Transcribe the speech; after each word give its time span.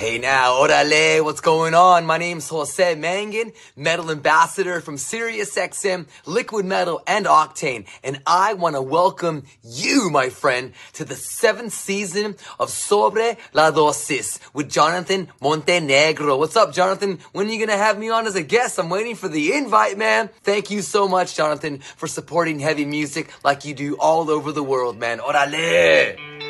Hey 0.00 0.16
now, 0.16 0.52
orale, 0.52 1.22
what's 1.22 1.42
going 1.42 1.74
on? 1.74 2.06
My 2.06 2.16
name's 2.16 2.48
Jose 2.48 2.94
Mangan, 2.94 3.52
metal 3.76 4.10
ambassador 4.10 4.80
from 4.80 4.96
SiriusXM, 4.96 6.06
Liquid 6.24 6.64
Metal, 6.64 7.02
and 7.06 7.26
Octane, 7.26 7.84
and 8.02 8.22
I 8.26 8.54
want 8.54 8.76
to 8.76 8.80
welcome 8.80 9.44
you, 9.62 10.08
my 10.08 10.30
friend, 10.30 10.72
to 10.94 11.04
the 11.04 11.16
seventh 11.16 11.74
season 11.74 12.36
of 12.58 12.70
Sobre 12.70 13.36
la 13.52 13.72
Dosis 13.72 14.38
with 14.54 14.70
Jonathan 14.70 15.28
Montenegro. 15.38 16.38
What's 16.38 16.56
up, 16.56 16.72
Jonathan? 16.72 17.18
When 17.32 17.48
are 17.48 17.52
you 17.52 17.60
gonna 17.60 17.76
have 17.76 17.98
me 17.98 18.08
on 18.08 18.26
as 18.26 18.36
a 18.36 18.42
guest? 18.42 18.78
I'm 18.78 18.88
waiting 18.88 19.16
for 19.16 19.28
the 19.28 19.52
invite, 19.52 19.98
man. 19.98 20.30
Thank 20.42 20.70
you 20.70 20.80
so 20.80 21.08
much, 21.08 21.36
Jonathan, 21.36 21.80
for 21.80 22.06
supporting 22.06 22.58
heavy 22.58 22.86
music 22.86 23.30
like 23.44 23.66
you 23.66 23.74
do 23.74 23.96
all 23.96 24.30
over 24.30 24.50
the 24.50 24.62
world, 24.62 24.96
man. 24.98 25.18
Orale! 25.18 26.49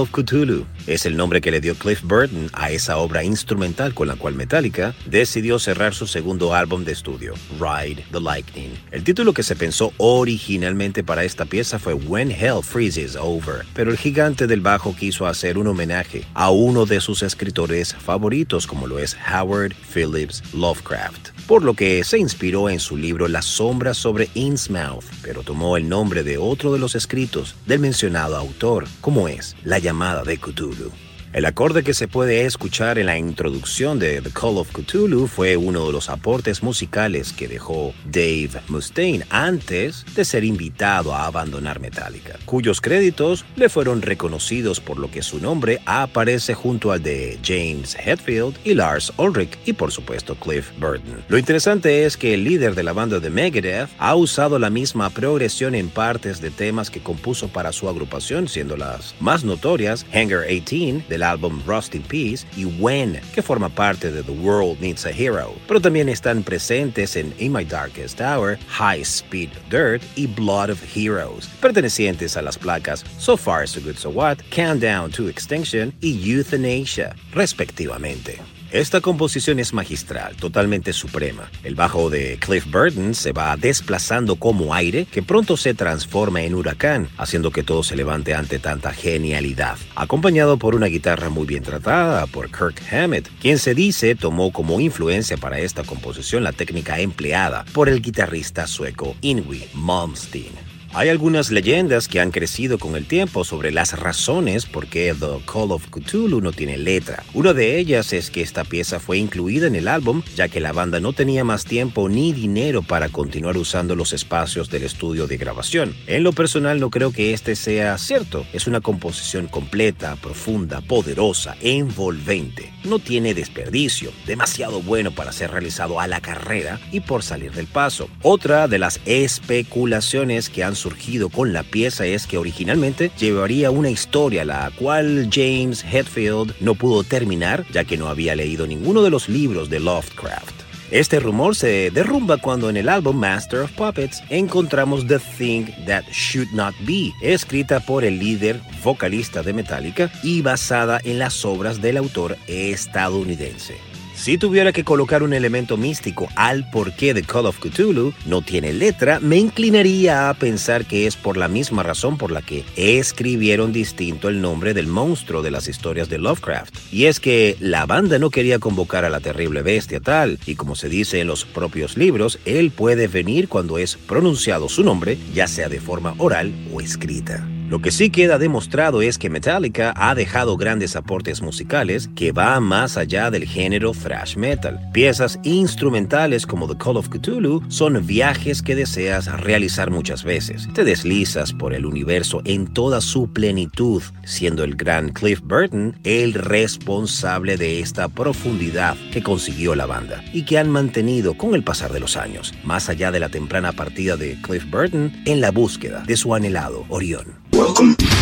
Of 0.00 0.10
Cthulhu 0.10 0.64
es 0.86 1.06
el 1.06 1.16
nombre 1.16 1.40
que 1.40 1.50
le 1.50 1.60
dio 1.60 1.74
Cliff 1.74 2.02
Burton 2.02 2.48
a 2.52 2.70
esa 2.70 2.96
obra 2.96 3.24
instrumental 3.24 3.92
con 3.92 4.08
la 4.08 4.16
cual 4.16 4.34
Metallica 4.34 4.94
decidió 5.06 5.58
cerrar 5.58 5.94
su 5.94 6.06
segundo 6.06 6.54
álbum 6.54 6.84
de 6.84 6.92
estudio, 6.92 7.34
Ride 7.60 8.04
the 8.10 8.20
Lightning. 8.20 8.61
El 8.92 9.04
título 9.04 9.32
que 9.32 9.42
se 9.42 9.56
pensó 9.56 9.94
originalmente 9.96 11.02
para 11.02 11.24
esta 11.24 11.46
pieza 11.46 11.78
fue 11.78 11.94
When 11.94 12.30
Hell 12.30 12.62
Freezes 12.62 13.16
Over, 13.16 13.64
pero 13.72 13.90
el 13.90 13.96
gigante 13.96 14.46
del 14.46 14.60
bajo 14.60 14.94
quiso 14.94 15.26
hacer 15.26 15.56
un 15.56 15.66
homenaje 15.66 16.26
a 16.34 16.50
uno 16.50 16.84
de 16.84 17.00
sus 17.00 17.22
escritores 17.22 17.94
favoritos 17.94 18.66
como 18.66 18.86
lo 18.86 18.98
es 18.98 19.16
Howard 19.32 19.72
Phillips 19.94 20.42
Lovecraft, 20.52 21.30
por 21.46 21.62
lo 21.62 21.72
que 21.72 22.04
se 22.04 22.18
inspiró 22.18 22.68
en 22.68 22.80
su 22.80 22.98
libro 22.98 23.28
Las 23.28 23.46
sombras 23.46 23.96
sobre 23.96 24.28
Innsmouth, 24.34 25.06
pero 25.22 25.42
tomó 25.42 25.78
el 25.78 25.88
nombre 25.88 26.22
de 26.22 26.36
otro 26.36 26.70
de 26.70 26.78
los 26.78 26.94
escritos 26.94 27.56
del 27.64 27.80
mencionado 27.80 28.36
autor, 28.36 28.84
como 29.00 29.26
es 29.26 29.56
La 29.64 29.78
llamada 29.78 30.22
de 30.22 30.36
Cthulhu. 30.36 30.92
El 31.32 31.46
acorde 31.46 31.82
que 31.82 31.94
se 31.94 32.08
puede 32.08 32.44
escuchar 32.44 32.98
en 32.98 33.06
la 33.06 33.16
introducción 33.16 33.98
de 33.98 34.20
The 34.20 34.28
Call 34.32 34.58
of 34.58 34.70
Cthulhu 34.70 35.26
fue 35.26 35.56
uno 35.56 35.86
de 35.86 35.92
los 35.92 36.10
aportes 36.10 36.62
musicales 36.62 37.32
que 37.32 37.48
dejó 37.48 37.94
Dave 38.04 38.50
Mustaine 38.68 39.24
antes 39.30 40.04
de 40.14 40.26
ser 40.26 40.44
invitado 40.44 41.14
a 41.14 41.24
abandonar 41.24 41.80
Metallica, 41.80 42.38
cuyos 42.44 42.82
créditos 42.82 43.46
le 43.56 43.70
fueron 43.70 44.02
reconocidos 44.02 44.78
por 44.78 44.98
lo 44.98 45.10
que 45.10 45.22
su 45.22 45.38
nombre 45.38 45.80
aparece 45.86 46.52
junto 46.52 46.92
al 46.92 47.02
de 47.02 47.38
James 47.42 47.96
Hetfield 47.96 48.58
y 48.62 48.74
Lars 48.74 49.10
Ulrich 49.16 49.58
y 49.64 49.72
por 49.72 49.90
supuesto 49.90 50.34
Cliff 50.34 50.68
Burton. 50.78 51.24
Lo 51.28 51.38
interesante 51.38 52.04
es 52.04 52.18
que 52.18 52.34
el 52.34 52.44
líder 52.44 52.74
de 52.74 52.82
la 52.82 52.92
banda 52.92 53.20
de 53.20 53.30
Megadeth 53.30 53.88
ha 53.98 54.14
usado 54.16 54.58
la 54.58 54.68
misma 54.68 55.08
progresión 55.08 55.74
en 55.74 55.88
partes 55.88 56.42
de 56.42 56.50
temas 56.50 56.90
que 56.90 57.02
compuso 57.02 57.48
para 57.48 57.72
su 57.72 57.88
agrupación, 57.88 58.48
siendo 58.48 58.76
las 58.76 59.14
más 59.18 59.44
notorias 59.44 60.04
Hangar 60.12 60.46
18 60.46 61.08
de 61.08 61.21
álbum 61.22 61.62
Rust 61.66 61.94
in 61.94 62.02
Peace 62.02 62.46
y 62.56 62.64
When, 62.64 63.20
que 63.34 63.42
forma 63.42 63.68
parte 63.68 64.10
de 64.10 64.22
The 64.22 64.32
World 64.32 64.80
Needs 64.80 65.06
a 65.06 65.10
Hero, 65.10 65.54
pero 65.66 65.80
también 65.80 66.08
están 66.08 66.42
presentes 66.42 67.16
en 67.16 67.34
In 67.38 67.52
My 67.52 67.64
Darkest 67.64 68.20
Hour, 68.20 68.58
High 68.68 69.02
Speed 69.02 69.50
Dirt 69.70 70.02
y 70.16 70.26
Blood 70.26 70.70
of 70.70 70.82
Heroes, 70.94 71.48
pertenecientes 71.60 72.36
a 72.36 72.42
las 72.42 72.58
placas 72.58 73.04
So 73.18 73.36
Far 73.36 73.66
So 73.66 73.80
Good 73.80 73.96
So 73.96 74.10
What, 74.10 74.38
Countdown 74.50 75.10
to 75.12 75.28
Extinction 75.28 75.92
y 76.00 76.20
Euthanasia, 76.24 77.14
respectivamente. 77.32 78.51
Esta 78.72 79.02
composición 79.02 79.58
es 79.58 79.74
magistral, 79.74 80.34
totalmente 80.36 80.94
suprema. 80.94 81.50
El 81.62 81.74
bajo 81.74 82.08
de 82.08 82.38
Cliff 82.40 82.64
Burton 82.64 83.14
se 83.14 83.32
va 83.32 83.54
desplazando 83.58 84.36
como 84.36 84.72
aire 84.72 85.04
que 85.04 85.22
pronto 85.22 85.58
se 85.58 85.74
transforma 85.74 86.40
en 86.40 86.54
huracán, 86.54 87.10
haciendo 87.18 87.50
que 87.50 87.62
todo 87.62 87.82
se 87.82 87.96
levante 87.96 88.32
ante 88.34 88.58
tanta 88.58 88.94
genialidad. 88.94 89.76
Acompañado 89.94 90.56
por 90.56 90.74
una 90.74 90.86
guitarra 90.86 91.28
muy 91.28 91.44
bien 91.44 91.62
tratada 91.62 92.26
por 92.26 92.46
Kirk 92.46 92.82
Hammett, 92.90 93.28
quien 93.42 93.58
se 93.58 93.74
dice 93.74 94.14
tomó 94.14 94.54
como 94.54 94.80
influencia 94.80 95.36
para 95.36 95.58
esta 95.58 95.84
composición 95.84 96.42
la 96.42 96.52
técnica 96.52 96.98
empleada 96.98 97.66
por 97.74 97.90
el 97.90 98.00
guitarrista 98.00 98.66
sueco 98.66 99.14
Ingwie 99.20 99.68
Malmsteen. 99.74 100.71
Hay 100.94 101.08
algunas 101.08 101.50
leyendas 101.50 102.06
que 102.06 102.20
han 102.20 102.30
crecido 102.30 102.78
con 102.78 102.96
el 102.96 103.06
tiempo 103.06 103.44
sobre 103.44 103.70
las 103.70 103.98
razones 103.98 104.66
por 104.66 104.88
qué 104.88 105.14
The 105.18 105.42
Call 105.50 105.72
of 105.72 105.86
Cthulhu 105.88 106.42
no 106.42 106.52
tiene 106.52 106.76
letra. 106.76 107.24
Una 107.32 107.54
de 107.54 107.78
ellas 107.78 108.12
es 108.12 108.30
que 108.30 108.42
esta 108.42 108.62
pieza 108.64 109.00
fue 109.00 109.16
incluida 109.16 109.66
en 109.66 109.74
el 109.74 109.88
álbum 109.88 110.22
ya 110.36 110.48
que 110.48 110.60
la 110.60 110.72
banda 110.72 111.00
no 111.00 111.14
tenía 111.14 111.44
más 111.44 111.64
tiempo 111.64 112.10
ni 112.10 112.34
dinero 112.34 112.82
para 112.82 113.08
continuar 113.08 113.56
usando 113.56 113.96
los 113.96 114.12
espacios 114.12 114.68
del 114.68 114.82
estudio 114.82 115.26
de 115.26 115.38
grabación. 115.38 115.96
En 116.06 116.24
lo 116.24 116.34
personal 116.34 116.78
no 116.78 116.90
creo 116.90 117.10
que 117.10 117.32
este 117.32 117.56
sea 117.56 117.96
cierto. 117.96 118.44
Es 118.52 118.66
una 118.66 118.82
composición 118.82 119.46
completa, 119.46 120.16
profunda, 120.16 120.82
poderosa, 120.82 121.56
envolvente. 121.62 122.70
No 122.84 122.98
tiene 122.98 123.32
desperdicio, 123.32 124.12
demasiado 124.26 124.82
bueno 124.82 125.10
para 125.10 125.32
ser 125.32 125.52
realizado 125.52 126.00
a 126.00 126.06
la 126.06 126.20
carrera 126.20 126.80
y 126.90 127.00
por 127.00 127.22
salir 127.22 127.52
del 127.52 127.66
paso. 127.66 128.10
Otra 128.20 128.68
de 128.68 128.78
las 128.78 129.00
especulaciones 129.06 130.50
que 130.50 130.64
han 130.64 130.76
surgido 130.82 131.28
con 131.28 131.52
la 131.52 131.62
pieza 131.62 132.04
es 132.04 132.26
que 132.26 132.38
originalmente 132.38 133.10
llevaría 133.18 133.70
una 133.70 133.90
historia 133.90 134.44
la 134.44 134.70
cual 134.76 135.28
James 135.32 135.84
Hetfield 135.84 136.54
no 136.60 136.74
pudo 136.74 137.04
terminar 137.04 137.64
ya 137.72 137.84
que 137.84 137.96
no 137.96 138.08
había 138.08 138.34
leído 138.34 138.66
ninguno 138.66 139.02
de 139.02 139.10
los 139.10 139.28
libros 139.28 139.70
de 139.70 139.80
Lovecraft. 139.80 140.62
Este 140.90 141.20
rumor 141.20 141.56
se 141.56 141.90
derrumba 141.90 142.36
cuando 142.36 142.68
en 142.68 142.76
el 142.76 142.90
álbum 142.90 143.16
Master 143.16 143.60
of 143.60 143.72
Puppets 143.72 144.22
encontramos 144.28 145.06
The 145.06 145.20
Thing 145.38 145.64
That 145.86 146.04
Should 146.12 146.50
Not 146.52 146.74
Be, 146.80 147.12
escrita 147.22 147.80
por 147.80 148.04
el 148.04 148.18
líder 148.18 148.60
vocalista 148.84 149.42
de 149.42 149.54
Metallica 149.54 150.12
y 150.22 150.42
basada 150.42 151.00
en 151.02 151.18
las 151.18 151.46
obras 151.46 151.80
del 151.80 151.96
autor 151.96 152.36
estadounidense. 152.46 153.91
Si 154.22 154.38
tuviera 154.38 154.72
que 154.72 154.84
colocar 154.84 155.24
un 155.24 155.32
elemento 155.32 155.76
místico 155.76 156.28
al 156.36 156.70
porqué 156.70 157.12
de 157.12 157.24
Call 157.24 157.46
of 157.46 157.58
Cthulhu 157.58 158.14
no 158.24 158.40
tiene 158.40 158.72
letra, 158.72 159.18
me 159.18 159.36
inclinaría 159.36 160.28
a 160.30 160.34
pensar 160.34 160.84
que 160.84 161.08
es 161.08 161.16
por 161.16 161.36
la 161.36 161.48
misma 161.48 161.82
razón 161.82 162.18
por 162.18 162.30
la 162.30 162.40
que 162.40 162.64
escribieron 162.76 163.72
distinto 163.72 164.28
el 164.28 164.40
nombre 164.40 164.74
del 164.74 164.86
monstruo 164.86 165.42
de 165.42 165.50
las 165.50 165.66
historias 165.66 166.08
de 166.08 166.18
Lovecraft. 166.18 166.72
Y 166.92 167.06
es 167.06 167.18
que 167.18 167.56
la 167.58 167.84
banda 167.84 168.20
no 168.20 168.30
quería 168.30 168.60
convocar 168.60 169.04
a 169.04 169.10
la 169.10 169.18
terrible 169.18 169.62
bestia 169.62 169.98
tal, 169.98 170.38
y 170.46 170.54
como 170.54 170.76
se 170.76 170.88
dice 170.88 171.18
en 171.18 171.26
los 171.26 171.44
propios 171.44 171.96
libros, 171.96 172.38
él 172.44 172.70
puede 172.70 173.08
venir 173.08 173.48
cuando 173.48 173.76
es 173.76 173.96
pronunciado 173.96 174.68
su 174.68 174.84
nombre, 174.84 175.18
ya 175.34 175.48
sea 175.48 175.68
de 175.68 175.80
forma 175.80 176.14
oral 176.18 176.52
o 176.72 176.80
escrita. 176.80 177.44
Lo 177.72 177.80
que 177.80 177.90
sí 177.90 178.10
queda 178.10 178.36
demostrado 178.36 179.00
es 179.00 179.16
que 179.16 179.30
Metallica 179.30 179.94
ha 179.96 180.14
dejado 180.14 180.58
grandes 180.58 180.94
aportes 180.94 181.40
musicales 181.40 182.10
que 182.14 182.30
van 182.30 182.64
más 182.64 182.98
allá 182.98 183.30
del 183.30 183.46
género 183.46 183.92
thrash 183.92 184.36
metal. 184.36 184.90
Piezas 184.92 185.40
instrumentales 185.42 186.46
como 186.46 186.68
The 186.68 186.76
Call 186.76 186.98
of 186.98 187.08
Cthulhu 187.08 187.62
son 187.68 188.06
viajes 188.06 188.60
que 188.60 188.76
deseas 188.76 189.24
realizar 189.40 189.90
muchas 189.90 190.22
veces. 190.22 190.68
Te 190.74 190.84
deslizas 190.84 191.54
por 191.54 191.72
el 191.72 191.86
universo 191.86 192.42
en 192.44 192.66
toda 192.66 193.00
su 193.00 193.32
plenitud, 193.32 194.02
siendo 194.22 194.64
el 194.64 194.76
gran 194.76 195.08
Cliff 195.08 195.40
Burton 195.40 195.96
el 196.04 196.34
responsable 196.34 197.56
de 197.56 197.80
esta 197.80 198.10
profundidad 198.10 198.98
que 199.14 199.22
consiguió 199.22 199.74
la 199.74 199.86
banda 199.86 200.22
y 200.34 200.44
que 200.44 200.58
han 200.58 200.68
mantenido 200.68 201.38
con 201.38 201.54
el 201.54 201.64
pasar 201.64 201.90
de 201.90 202.00
los 202.00 202.18
años, 202.18 202.52
más 202.64 202.90
allá 202.90 203.10
de 203.10 203.20
la 203.20 203.30
temprana 203.30 203.72
partida 203.72 204.18
de 204.18 204.38
Cliff 204.42 204.70
Burton 204.70 205.10
en 205.24 205.40
la 205.40 205.50
búsqueda 205.50 206.02
de 206.06 206.18
su 206.18 206.34
anhelado 206.34 206.84
Orión. 206.90 207.41
Welcome. 207.62 208.21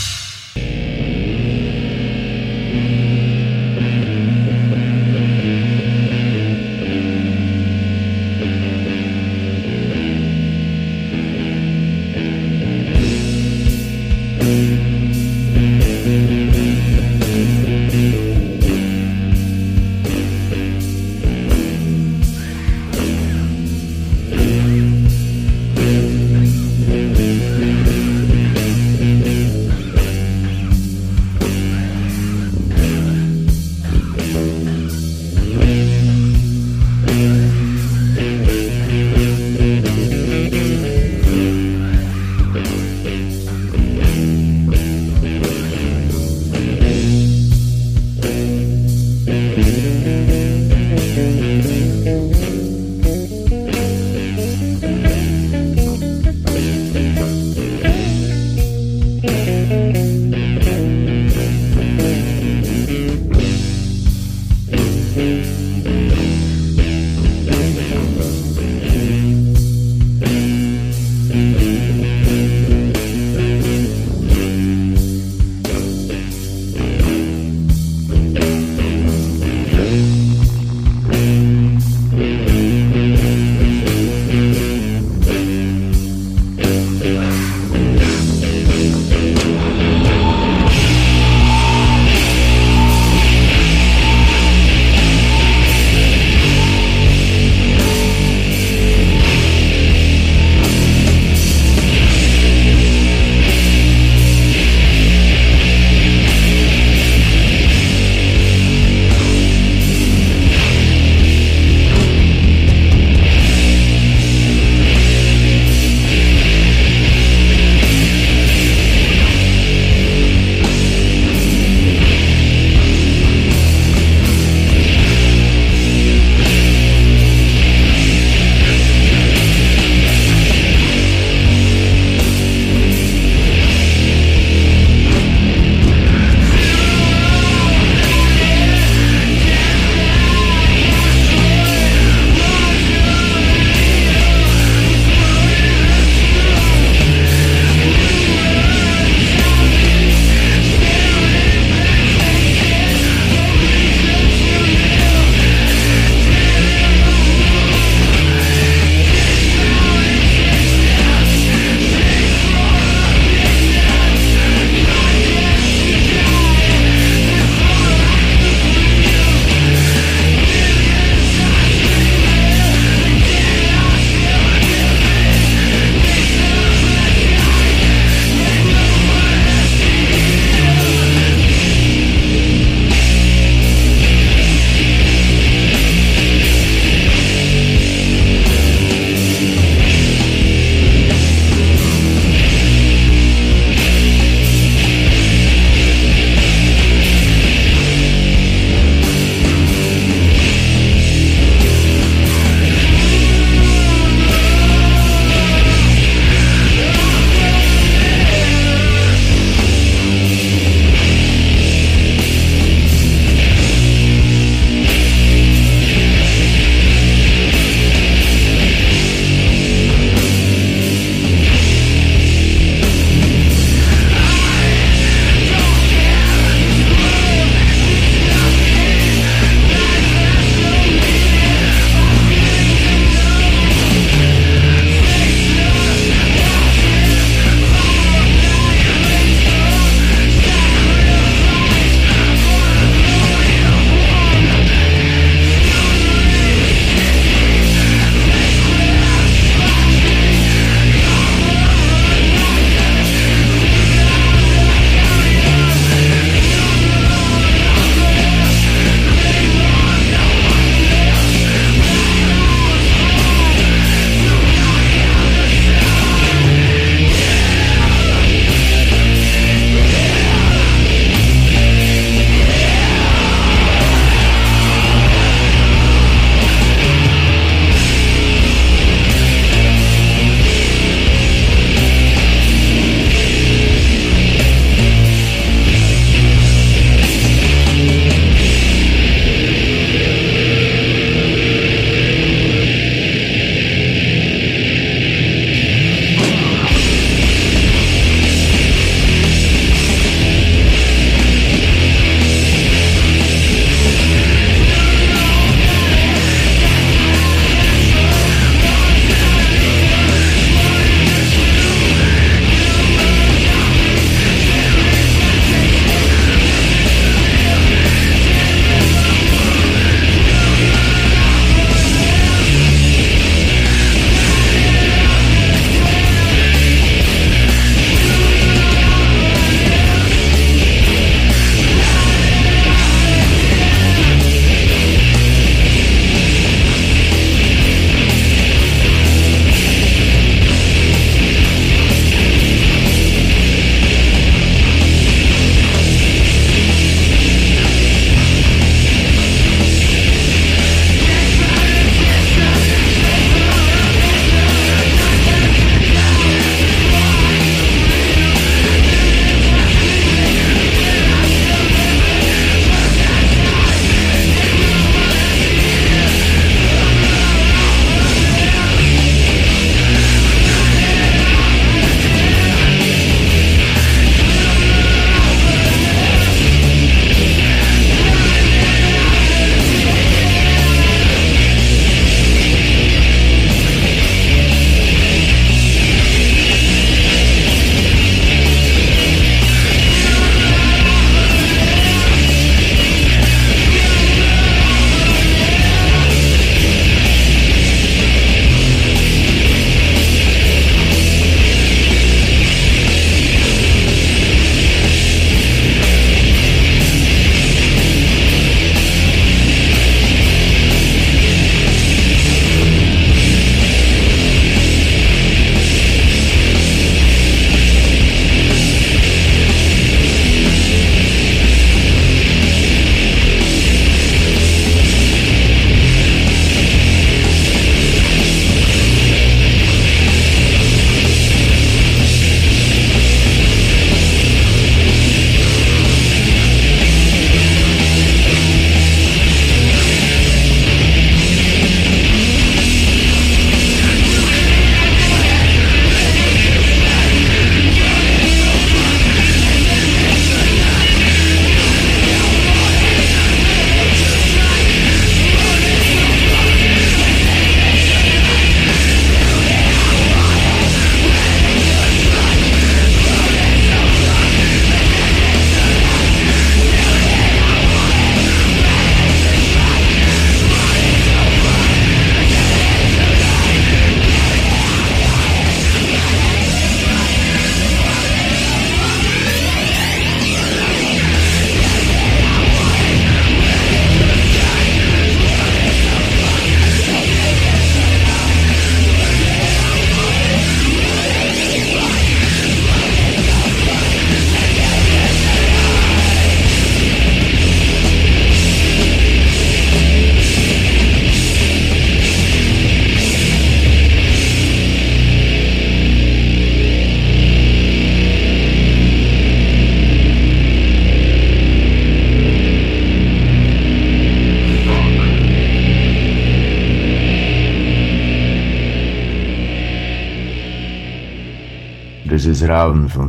Yeah. 0.55 0.90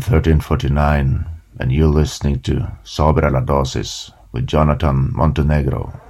1349, 0.03 1.25
and 1.61 1.71
you're 1.71 1.87
listening 1.87 2.41
to 2.41 2.73
Sobre 2.83 3.31
la 3.31 3.41
Dosis 3.41 4.11
with 4.33 4.49
Jonathan 4.49 5.13
Montenegro. 5.15 6.02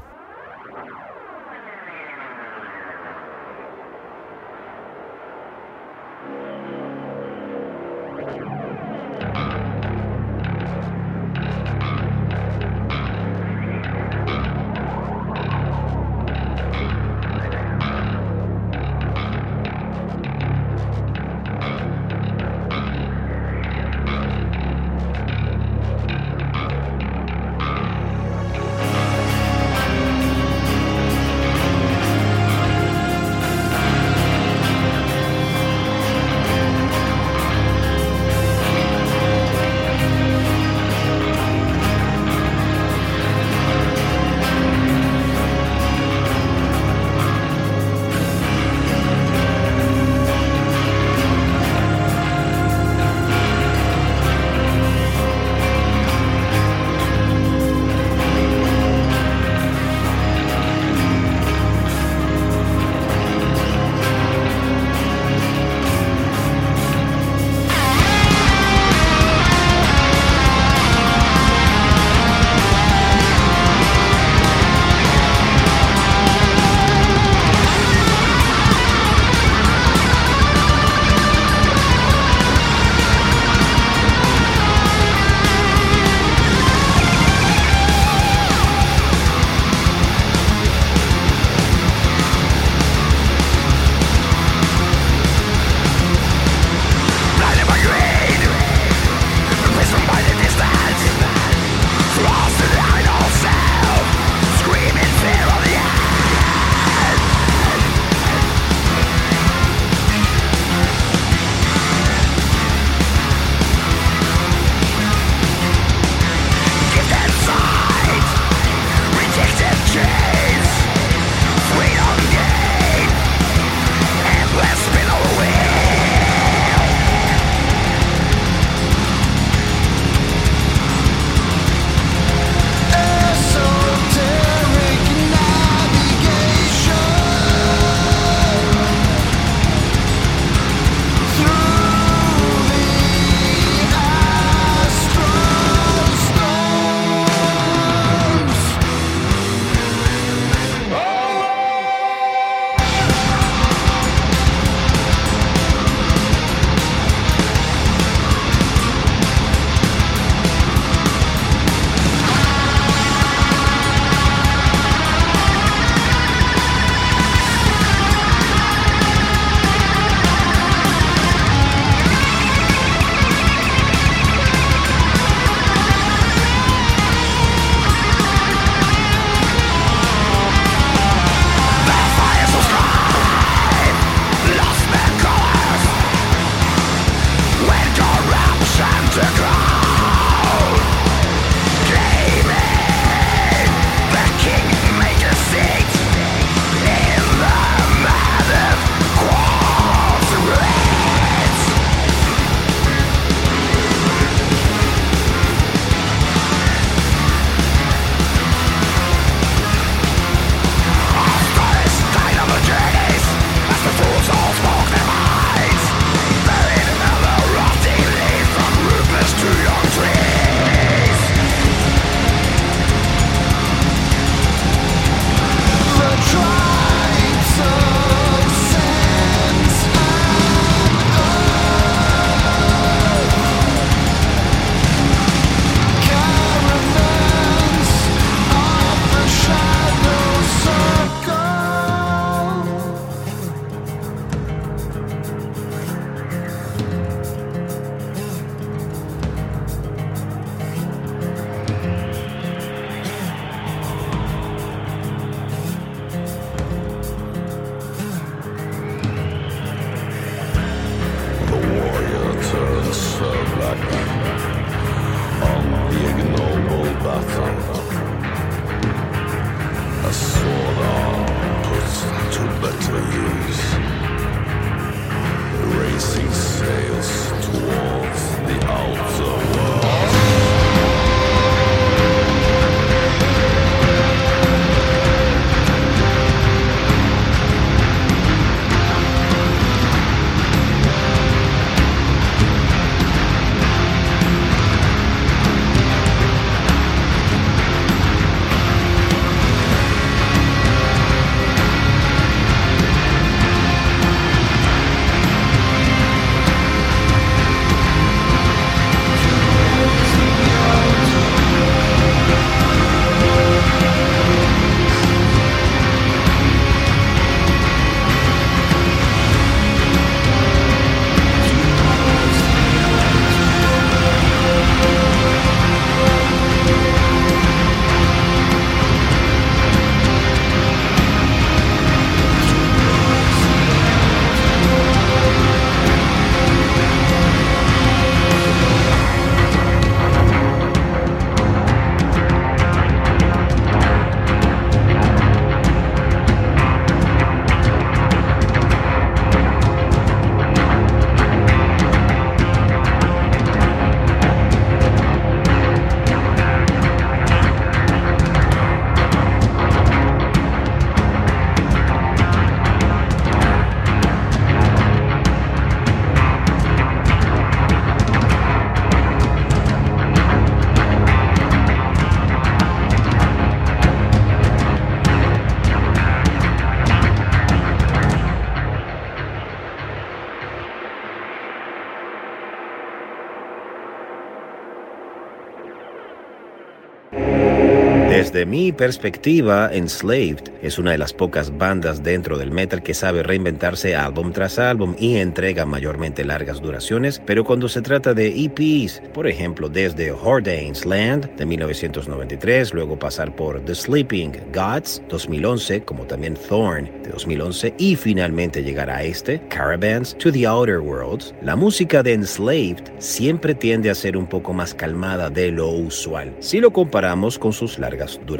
Desde 388.43 388.51
mi 388.51 388.73
perspectiva, 388.73 389.71
Enslaved 389.73 390.51
es 390.63 390.77
una 390.77 390.91
de 390.91 390.99
las 390.99 391.13
pocas 391.13 391.57
bandas 391.57 392.03
dentro 392.03 392.37
del 392.37 392.51
metal 392.51 392.83
que 392.83 392.93
sabe 392.93 393.23
reinventarse 393.23 393.95
álbum 393.95 394.33
tras 394.33 394.59
álbum 394.59 394.97
y 394.99 395.19
entrega 395.19 395.65
mayormente 395.65 396.25
largas 396.25 396.61
duraciones, 396.61 397.23
pero 397.25 397.45
cuando 397.45 397.69
se 397.69 397.83
trata 397.83 398.15
de 398.15 398.27
EPs, 398.27 399.01
por 399.15 399.29
ejemplo, 399.29 399.69
desde 399.69 400.11
Hordane's 400.11 400.85
Land 400.85 401.37
de 401.37 401.47
1993, 401.47 402.75
luego 402.75 402.99
pasar 402.99 403.33
por 403.37 403.65
The 403.65 403.77
Sleeping 403.77 404.33
Gods 404.53 405.01
2011, 405.09 405.85
como 405.85 406.03
también 406.05 406.35
Thorn 406.35 406.91
de 407.05 407.11
2011 407.11 407.75
y 407.79 407.95
finalmente 407.95 408.65
llegar 408.65 408.91
a 408.91 409.05
este, 409.05 409.41
Caravans 409.51 410.17
to 410.19 410.33
the 410.33 410.49
Outer 410.49 410.81
Worlds, 410.81 411.33
la 411.43 411.55
música 411.55 412.03
de 412.03 412.15
Enslaved 412.15 412.91
siempre 412.99 413.55
tiende 413.55 413.89
a 413.89 413.95
ser 413.95 414.17
un 414.17 414.27
poco 414.27 414.53
más 414.53 414.75
calmada 414.75 415.31
de 415.31 415.53
lo 415.53 415.69
usual, 415.69 416.35
si 416.41 416.59
lo 416.59 416.73
comparamos 416.73 417.39
con 417.39 417.53
sus 417.53 417.79
largas 417.79 418.19
duraciones. 418.27 418.32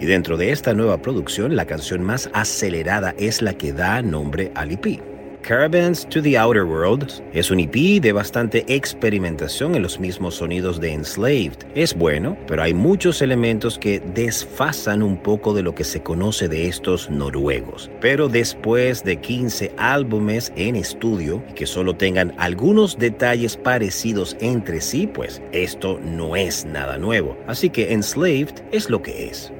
Y 0.00 0.06
dentro 0.06 0.36
de 0.36 0.52
esta 0.52 0.74
nueva 0.74 0.98
producción, 0.98 1.56
la 1.56 1.66
canción 1.66 2.02
más 2.02 2.30
acelerada 2.32 3.14
es 3.18 3.42
la 3.42 3.54
que 3.54 3.72
da 3.72 4.02
nombre 4.02 4.52
al 4.54 4.72
EP. 4.72 5.15
Caravans 5.46 6.04
to 6.08 6.20
the 6.20 6.36
Outer 6.36 6.64
World 6.64 7.22
es 7.32 7.52
un 7.52 7.60
EP 7.60 8.02
de 8.02 8.10
bastante 8.10 8.64
experimentación 8.66 9.76
en 9.76 9.82
los 9.82 10.00
mismos 10.00 10.34
sonidos 10.34 10.80
de 10.80 10.92
Enslaved. 10.92 11.58
Es 11.76 11.94
bueno, 11.94 12.36
pero 12.48 12.64
hay 12.64 12.74
muchos 12.74 13.22
elementos 13.22 13.78
que 13.78 14.00
desfasan 14.00 15.04
un 15.04 15.16
poco 15.16 15.54
de 15.54 15.62
lo 15.62 15.72
que 15.72 15.84
se 15.84 16.02
conoce 16.02 16.48
de 16.48 16.66
estos 16.66 17.08
noruegos. 17.10 17.92
Pero 18.00 18.28
después 18.28 19.04
de 19.04 19.18
15 19.20 19.72
álbumes 19.76 20.52
en 20.56 20.74
estudio 20.74 21.40
y 21.48 21.52
que 21.52 21.66
solo 21.66 21.94
tengan 21.94 22.34
algunos 22.38 22.98
detalles 22.98 23.56
parecidos 23.56 24.36
entre 24.40 24.80
sí, 24.80 25.06
pues 25.06 25.40
esto 25.52 26.00
no 26.02 26.34
es 26.34 26.64
nada 26.64 26.98
nuevo. 26.98 27.36
Así 27.46 27.70
que 27.70 27.92
Enslaved 27.92 28.64
es 28.72 28.90
lo 28.90 29.00
que 29.00 29.28
es. 29.28 29.52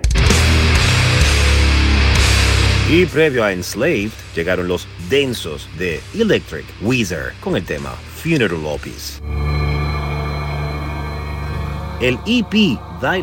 Y 2.88 3.04
previo 3.06 3.42
a 3.42 3.52
Enslaved 3.52 4.12
llegaron 4.36 4.68
los 4.68 4.86
densos 5.10 5.68
de 5.76 6.00
Electric 6.14 6.64
Weezer 6.80 7.32
con 7.40 7.56
el 7.56 7.64
tema 7.64 7.90
Funeral 7.90 8.64
Opus. 8.64 9.20
El 12.00 12.16
EP 12.26 12.78
Thy 13.00 13.22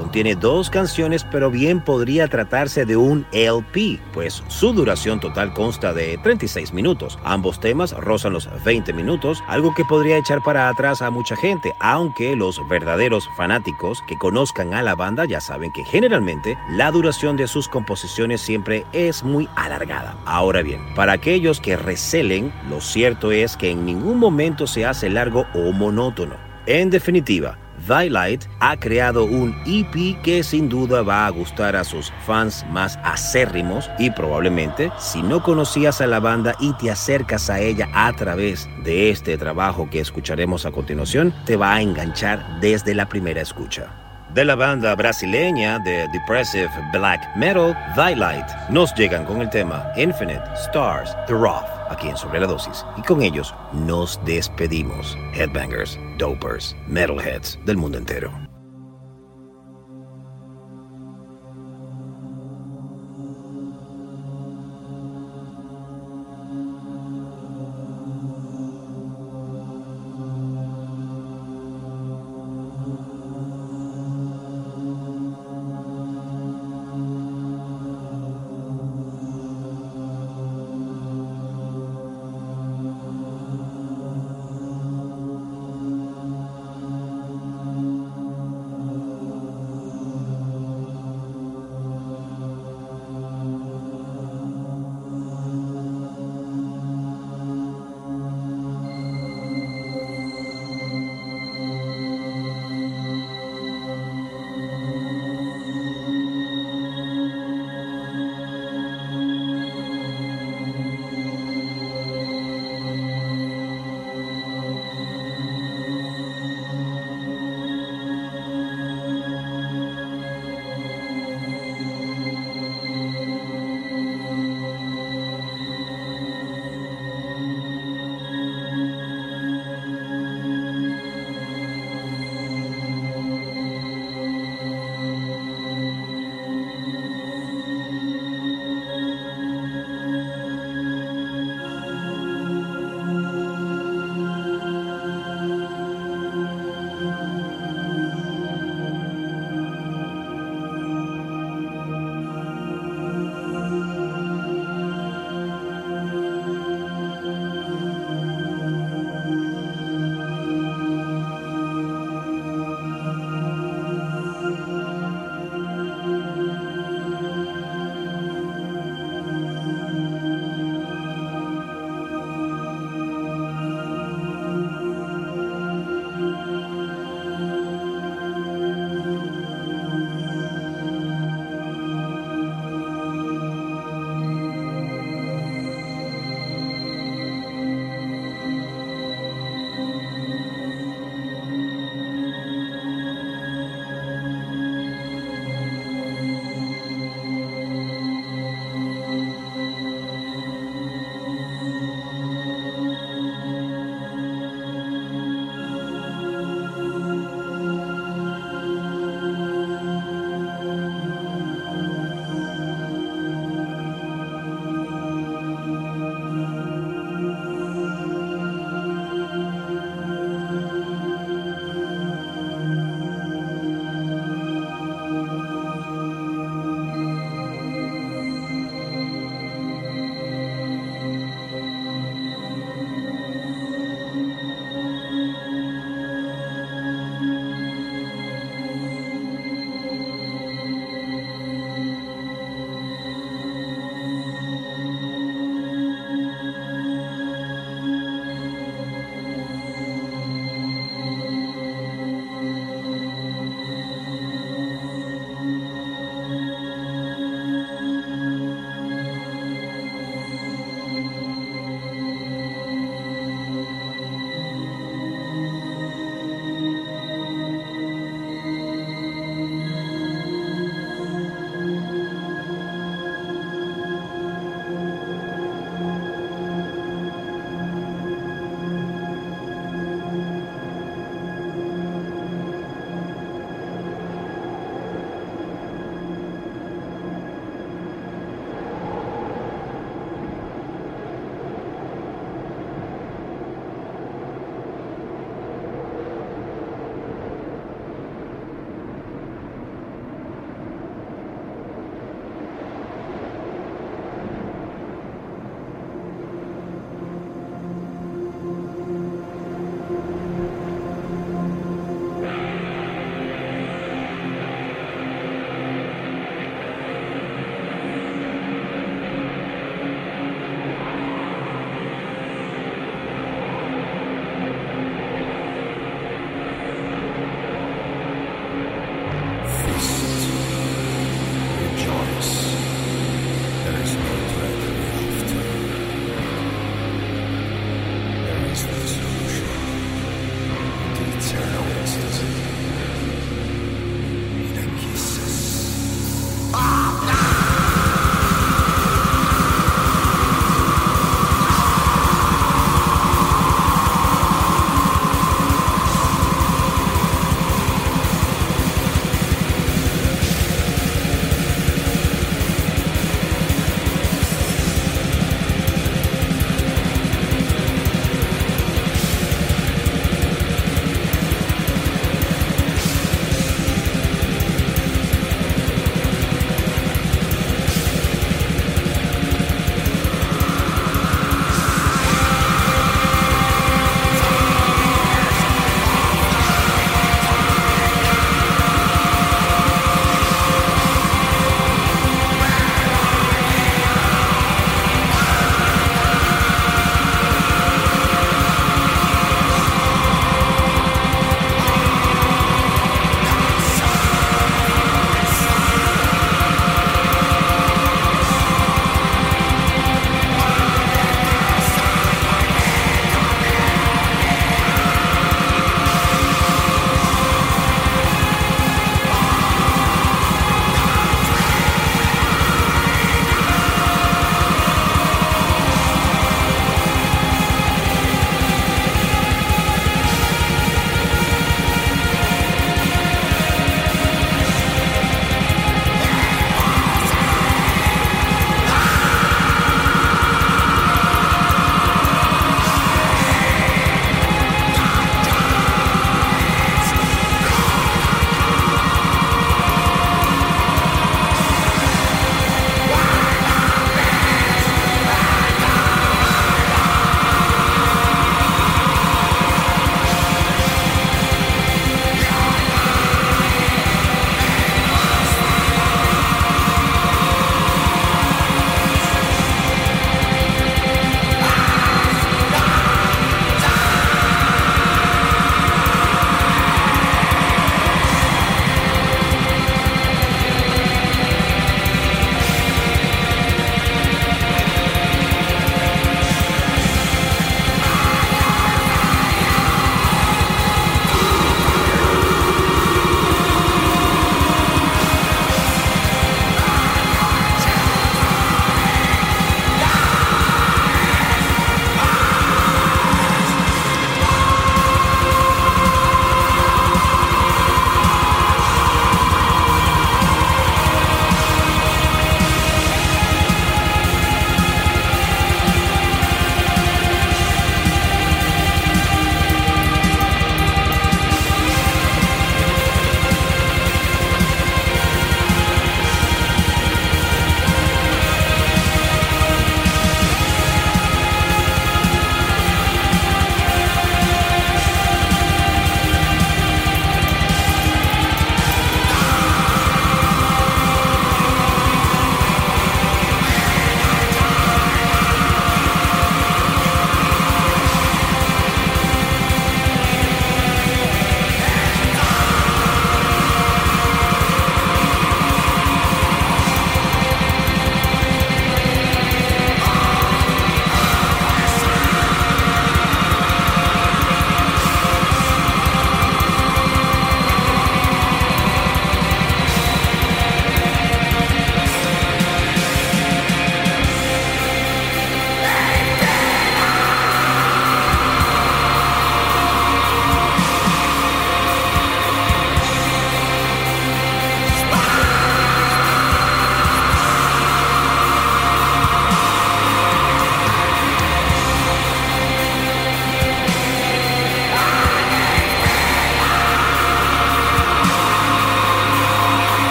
Contiene 0.00 0.34
dos 0.34 0.70
canciones, 0.70 1.24
pero 1.30 1.50
bien 1.50 1.84
podría 1.84 2.26
tratarse 2.26 2.86
de 2.86 2.96
un 2.96 3.26
LP, 3.32 4.00
pues 4.14 4.42
su 4.48 4.72
duración 4.72 5.20
total 5.20 5.52
consta 5.52 5.92
de 5.92 6.16
36 6.22 6.72
minutos. 6.72 7.18
Ambos 7.22 7.60
temas 7.60 7.92
rozan 7.92 8.32
los 8.32 8.48
20 8.64 8.94
minutos, 8.94 9.44
algo 9.46 9.74
que 9.74 9.84
podría 9.84 10.16
echar 10.16 10.42
para 10.42 10.70
atrás 10.70 11.02
a 11.02 11.10
mucha 11.10 11.36
gente, 11.36 11.74
aunque 11.80 12.34
los 12.34 12.66
verdaderos 12.70 13.28
fanáticos 13.36 14.02
que 14.08 14.16
conozcan 14.16 14.72
a 14.72 14.80
la 14.80 14.94
banda 14.94 15.26
ya 15.26 15.38
saben 15.38 15.70
que 15.70 15.84
generalmente 15.84 16.56
la 16.70 16.90
duración 16.90 17.36
de 17.36 17.46
sus 17.46 17.68
composiciones 17.68 18.40
siempre 18.40 18.86
es 18.94 19.22
muy 19.22 19.50
alargada. 19.54 20.16
Ahora 20.24 20.62
bien, 20.62 20.80
para 20.94 21.12
aquellos 21.12 21.60
que 21.60 21.76
recelen, 21.76 22.50
lo 22.70 22.80
cierto 22.80 23.32
es 23.32 23.54
que 23.54 23.70
en 23.70 23.84
ningún 23.84 24.18
momento 24.18 24.66
se 24.66 24.86
hace 24.86 25.10
largo 25.10 25.44
o 25.54 25.72
monótono. 25.72 26.36
En 26.64 26.88
definitiva, 26.88 27.58
Thy 27.86 28.08
Light 28.08 28.44
ha 28.60 28.76
creado 28.78 29.24
un 29.24 29.54
EP 29.66 30.20
que 30.22 30.42
sin 30.42 30.68
duda 30.68 31.02
va 31.02 31.26
a 31.26 31.30
gustar 31.30 31.76
a 31.76 31.84
sus 31.84 32.12
fans 32.26 32.64
más 32.70 32.98
acérrimos 33.04 33.90
y 33.98 34.10
probablemente 34.10 34.90
si 34.98 35.22
no 35.22 35.42
conocías 35.42 36.00
a 36.00 36.06
la 36.06 36.20
banda 36.20 36.54
y 36.60 36.72
te 36.74 36.90
acercas 36.90 37.50
a 37.50 37.60
ella 37.60 37.88
a 37.92 38.12
través 38.12 38.68
de 38.84 39.10
este 39.10 39.38
trabajo 39.38 39.88
que 39.90 40.00
escucharemos 40.00 40.66
a 40.66 40.72
continuación, 40.72 41.34
te 41.44 41.56
va 41.56 41.74
a 41.74 41.82
enganchar 41.82 42.60
desde 42.60 42.94
la 42.94 43.08
primera 43.08 43.40
escucha. 43.40 44.09
De 44.34 44.44
la 44.44 44.54
banda 44.54 44.94
brasileña 44.94 45.80
de 45.80 46.06
Depressive 46.12 46.70
Black 46.92 47.20
Metal, 47.34 47.76
Thy 47.96 48.14
Light, 48.14 48.46
nos 48.68 48.94
llegan 48.94 49.24
con 49.24 49.42
el 49.42 49.50
tema 49.50 49.90
Infinite 49.96 50.44
Stars, 50.54 51.16
The 51.26 51.32
Rough 51.32 51.66
aquí 51.88 52.08
en 52.08 52.16
Sobre 52.16 52.38
la 52.38 52.46
Dosis. 52.46 52.86
Y 52.96 53.02
con 53.02 53.22
ellos 53.22 53.52
nos 53.72 54.20
despedimos. 54.24 55.16
Headbangers, 55.34 55.98
dopers, 56.18 56.76
metalheads 56.86 57.58
del 57.66 57.76
mundo 57.76 57.98
entero. 57.98 58.49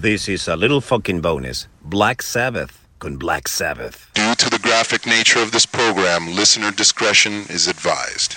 This 0.00 0.30
is 0.30 0.48
a 0.48 0.56
little 0.56 0.80
fucking 0.80 1.20
bonus. 1.20 1.68
Black 1.84 2.22
Sabbath 2.22 2.88
con 3.00 3.18
Black 3.18 3.46
Sabbath. 3.46 4.10
Due 4.14 4.34
to 4.34 4.48
the 4.48 4.58
graphic 4.58 5.06
nature 5.06 5.40
of 5.40 5.52
this 5.52 5.66
program, 5.66 6.34
listener 6.34 6.70
discretion 6.70 7.44
is 7.50 7.68
advised. 7.68 8.36